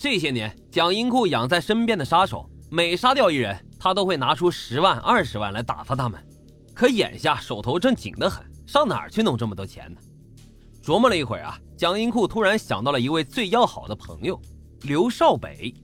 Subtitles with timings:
[0.00, 6.18] 这些年，蒋英库养在身边的杀手，每杀掉一人，他都会拿出十万、二十万来打发他们。
[6.72, 10.00] 可眼下手头正紧得很，上哪儿去弄这么多钱呢？
[10.82, 14.40] 琢磨了一会儿啊，蒋英库突然想到了一位最要好的朋友——
[14.84, 15.74] 刘少北。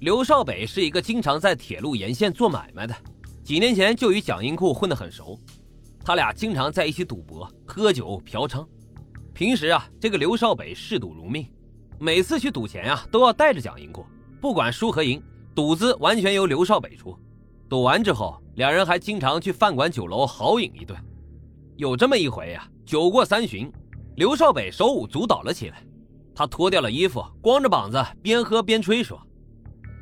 [0.00, 2.96] 刘少北是一个经常在铁路沿线做买卖的，
[3.44, 5.38] 几年前就与蒋英库混得很熟，
[6.02, 8.66] 他俩经常在一起赌博、喝酒、嫖娼。
[9.34, 11.46] 平时啊，这个刘少北嗜赌如命。
[12.00, 14.06] 每次去赌钱呀，都要带着蒋英库，
[14.40, 15.20] 不管输和赢，
[15.54, 17.18] 赌资完全由刘少北出。
[17.68, 20.98] 赌完之后，两人还经常去饭馆、酒楼豪饮一顿。
[21.76, 23.70] 有这么一回呀，酒过三巡，
[24.16, 25.82] 刘少北手舞足蹈了起来。
[26.34, 29.20] 他脱掉了衣服，光着膀子，边喝边吹说：“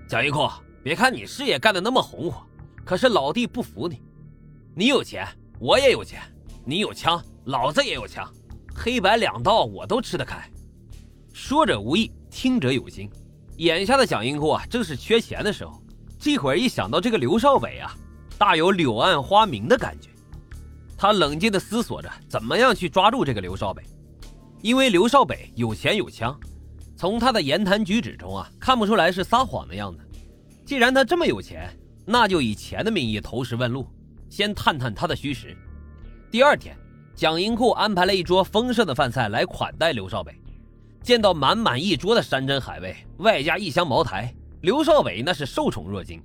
[0.06, 0.46] 蒋英库，
[0.82, 2.42] 别看你事业干得那么红火，
[2.84, 4.02] 可是老弟不服你。
[4.74, 5.26] 你有钱，
[5.58, 6.20] 我也有钱；
[6.62, 8.30] 你有枪，老子也有枪，
[8.74, 10.46] 黑白两道我都吃得开。”
[11.38, 13.10] 说者无意，听者有心。
[13.58, 15.82] 眼下的蒋英库啊，正是缺钱的时候。
[16.18, 17.94] 这会儿一想到这个刘少北啊，
[18.38, 20.08] 大有柳暗花明的感觉。
[20.96, 23.82] 他冷静地思索着怎么样去抓住这个刘少北，
[24.62, 26.34] 因为刘少北有钱有枪，
[26.96, 30.00] 从他的言谈举止中啊，看不出来是撒谎的样子。
[30.64, 31.70] 既然他这么有钱，
[32.06, 33.86] 那就以钱的名义投石问路，
[34.30, 35.54] 先探探他的虚实。
[36.30, 36.74] 第二天，
[37.14, 40.34] 蒋英库安排了一桌丰盛的饭菜来款待刘少北。
[41.06, 46.20] 见到满满一桌的山珍海味，外加一箱茅台，刘少伟那是受宠若惊。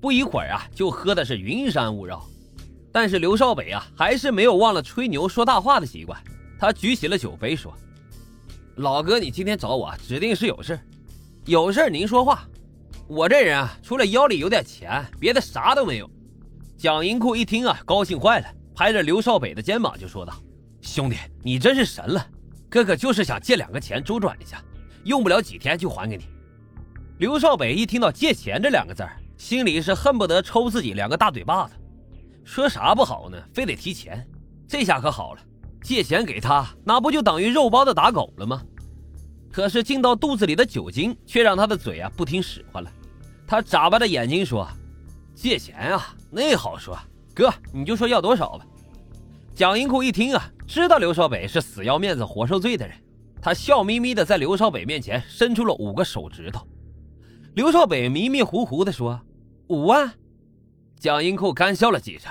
[0.00, 2.24] 不一会儿啊，就喝的是云山雾绕。
[2.92, 6.16] 但是刘少伟啊，还是没有忘了吹牛说大话的习惯。
[6.60, 7.74] 他举起了酒杯说
[8.78, 10.78] ：“老哥，你今天找我，指定是有事。
[11.46, 12.48] 有事您说话。
[13.08, 16.08] 我这人啊，除了腰里有点钱，别的啥都没有。”
[16.78, 20.32] 蒋银库一听啊，高兴坏了，拍着刘少北的肩膀就说道
[20.80, 22.24] ：“兄弟，你真是神了。”
[22.70, 24.62] 哥哥就是想借两个钱周转一下，
[25.02, 26.28] 用不了几天就还给你。
[27.18, 31.74] 刘少北一听到“借钱”这两个字儿，心里是恨不得抽自己两个大嘴巴子。
[32.44, 33.36] 说啥不好呢？
[33.52, 34.24] 非得提钱，
[34.68, 35.40] 这下可好了，
[35.82, 38.62] 借钱给他，那不就等于肉包子打狗了吗？
[39.50, 42.90] 可是进到肚子里的酒精却让他的嘴啊不听使唤了。
[43.48, 44.66] 他眨巴着眼睛说
[45.34, 46.96] ：“借钱啊，那好说，
[47.34, 48.64] 哥你就说要多少吧。”
[49.54, 50.50] 蒋英库一听啊。
[50.66, 52.96] 知道刘少北是死要面子活受罪的人，
[53.42, 56.64] 他笑眯眯的在刘少北面前伸出了五个手指头。
[57.54, 59.20] 刘少北迷迷糊糊的说
[59.66, 60.08] ：“五万。”
[61.00, 62.30] 蒋英库干笑了几声：“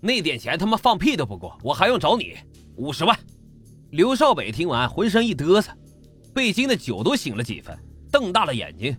[0.00, 2.36] 那点钱他妈放屁都不够，我还用找你？
[2.76, 3.18] 五十万！”
[3.90, 5.72] 刘少北听完浑身一嘚瑟，
[6.32, 7.76] 被惊的酒都醒了几分，
[8.12, 8.96] 瞪大了眼睛。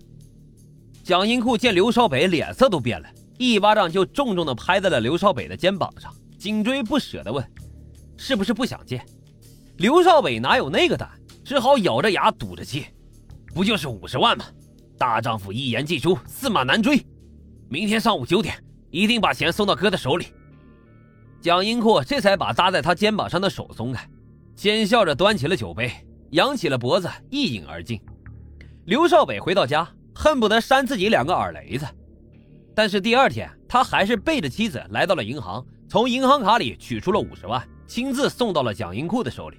[1.01, 6.13] 蒋英库见刘少北脸色都变了，一巴掌就重重的拍在了刘少北的肩膀上，
[6.45, 7.43] 紧追不舍的问。
[8.17, 9.03] 是不是不想借？
[9.77, 11.09] 刘少伟哪有那个胆，
[11.43, 12.85] 只好咬着牙赌着借。
[13.51, 14.45] 不就是五十万吗？
[14.95, 17.03] 大丈夫一言既出，驷马难追。
[17.67, 20.27] 明天上午九点，一定把钱送到哥的手里。
[21.41, 24.07] 蒋英库这才把搭在他肩膀上的手松开，
[24.55, 25.91] 奸笑着端起了酒杯，
[26.29, 27.99] 扬起了脖子，一饮而尽。
[28.85, 31.87] 刘少伟回到家，恨不得扇自己两个耳雷子。
[32.75, 37.65] 但是第二天，他还是背着妻子来到了银行，从银行卡里取出了五十万。
[37.87, 39.57] 亲自送到了蒋英库的手里。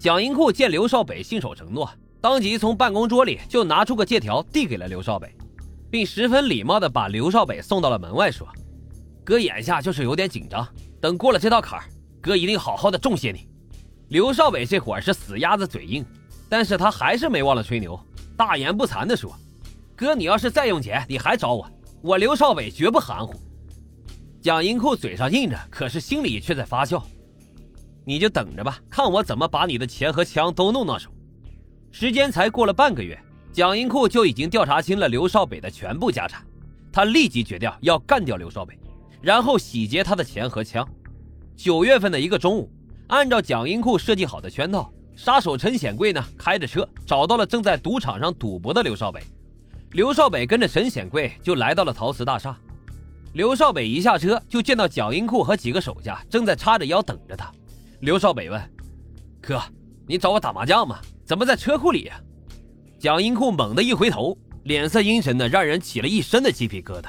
[0.00, 1.88] 蒋英库见刘少北信守承诺，
[2.20, 5.32] 当即从办公桌里就拿出个借条递给了刘少北，
[5.88, 8.48] 并十分礼貌地把刘少北送到了门外，说
[9.22, 10.66] ：“哥眼下就是有点紧张，
[11.00, 11.80] 等过了这道坎，
[12.20, 13.46] 哥一定好好的重谢你。”
[14.10, 16.04] 刘少北这会儿是死鸭子嘴硬，
[16.48, 17.96] 但是他还是没忘了吹牛，
[18.36, 19.32] 大言不惭地说
[19.94, 21.70] ：“哥，你要是再用钱，你还找我，
[22.02, 23.34] 我刘少北绝不含糊。”
[24.44, 27.02] 蒋英库嘴上应着，可是心里却在发笑。
[28.04, 31.08] 你就等着吧，看我怎么把你的钱和枪都弄到手。
[31.90, 33.18] 时间才过了半个月，
[33.54, 36.44] 蒋银库就已经调查清了刘少北的全部家产。
[36.92, 38.78] 他立即决定要干掉刘少北，
[39.22, 40.86] 然后洗劫他的钱和枪。
[41.56, 42.70] 九月份的一个中午，
[43.06, 49.22] 按照蒋银库设计好的圈套，杀手陈显贵呢开着车找到了正在赌场上赌博的刘少北。
[49.92, 52.54] 刘少北跟着陈显贵就来到了陶瓷大厦。
[53.34, 57.50] 刘少北一下车就见到蒋英库和几个手下正在叉着腰等着他。
[57.98, 58.70] 刘少北问
[59.42, 59.60] ：“哥，
[60.06, 61.00] 你找我打麻将吗？
[61.24, 62.14] 怎么在车库里呀？”
[62.96, 67.06] 蒋英库猛地一回头，脸色阴沉的让人起了一身的鸡皮疙瘩。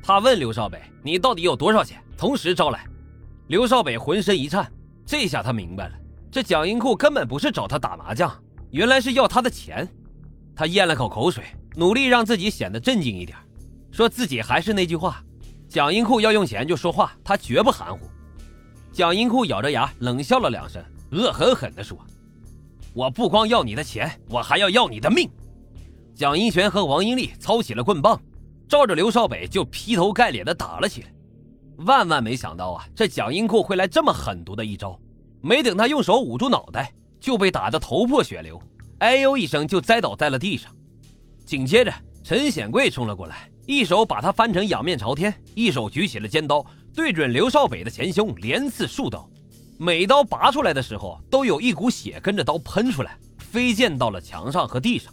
[0.00, 2.00] 他问刘少北：“你到底有多少钱？
[2.16, 2.86] 同时招来。”
[3.48, 4.70] 刘少北浑身一颤，
[5.04, 5.94] 这下他明白了，
[6.30, 8.32] 这蒋英库根本不是找他打麻将，
[8.70, 9.88] 原来是要他的钱。
[10.54, 11.42] 他咽了口口水，
[11.74, 13.36] 努力让自己显得镇静一点，
[13.90, 15.20] 说自己还是那句话：
[15.68, 18.08] 蒋英库要用钱就说话，他绝不含糊。
[18.90, 20.82] 蒋英库咬着牙冷笑了两声，
[21.12, 21.98] 恶狠狠地说
[22.94, 25.28] ：“我不光要你的钱，我还要要你的命。”
[26.16, 28.20] 蒋英权和王英利操起了棍棒，
[28.66, 31.12] 照着刘少北就劈头盖脸的打了起来。
[31.84, 34.98] 万万没想到啊，这蒋英库会来这么狠毒的一招。
[35.40, 38.60] 没等他用手捂住脑袋，就被打得头破血流，
[38.98, 40.74] 哎呦一声就栽倒在了地上。
[41.44, 41.92] 紧接着，
[42.24, 49.28] 陈显贵冲了过来，一手把他翻成仰面朝天，一手举起了尖刀，对准刘少北的前胸连刺数刀。
[49.76, 55.12] 每刀拔出来的时候，都有一股血跟着刀喷出来，飞溅到了墙上和地上。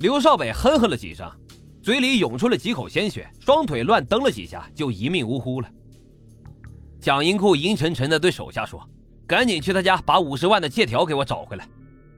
[0.00, 1.26] 刘少北哼哼了几声，
[1.82, 5.68] 嘴里涌出了几口鲜血，双腿乱蹬了几下，就一命呜呼了。
[7.00, 8.86] 蒋英库阴沉沉地对手下说
[9.26, 11.66] ：“赶紧去他家把五十万的借条给我找回来，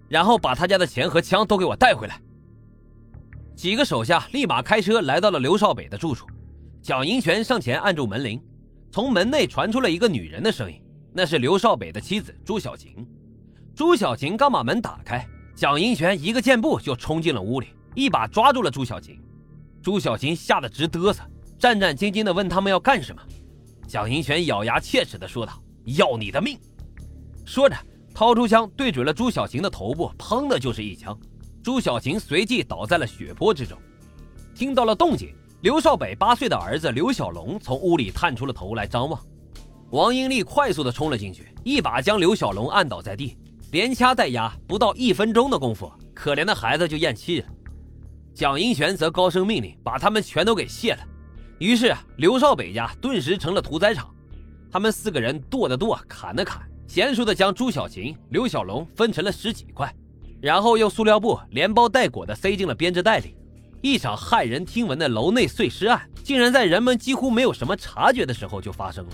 [0.08, 2.20] 然后把他家的钱和枪都给我带回来。”
[3.60, 6.26] 几个手下立马开车来到了刘少北的住处。
[6.80, 8.42] 蒋英权上前按住门铃，
[8.90, 10.82] 从门内传出了一个女人的声音。
[11.12, 13.06] 那是刘少北的妻子朱小晴。
[13.74, 19.22] 朱小晴刚把门打开，蒋英权一个箭步就冲进了屋里，一把抓住了朱小晴。
[19.82, 21.22] 朱小晴吓得直嘚瑟，
[21.58, 23.20] 战战兢兢地问他们要干什么。
[23.86, 25.62] 蒋英权咬牙切齿地说道
[25.98, 26.58] ：“要你的命！”
[27.44, 27.76] 说着，
[28.14, 31.14] 掏出枪对准了朱小晴的头部，砰的就是一枪。
[31.62, 33.78] 朱小晴随即倒在了血泊之中。
[34.54, 39.20] 听到了动静，刘少北八岁的儿子刘小龙从屋里探出了头来张望。
[39.90, 43.36] 王英利快速的冲了进去，一把将刘小龙按倒在地，
[43.72, 47.48] 连掐带压，不到一分钟的功夫，可怜的孩子就咽气了。
[48.32, 51.00] 蒋英权则高声命令把他们全都给卸了。
[51.58, 54.14] 于是刘少北家顿时成了屠宰场，
[54.70, 59.92] 他们四个人剁的剁，砍的砍，娴熟的将朱小琴、刘小龙分成了十几块，
[60.40, 63.34] 然后用塑料布连包带裹的塞进了编织袋里。
[63.82, 69.12] 一场骇人听闻的楼内碎尸案，竟然在人们几乎没有什么察觉的时候就发生了。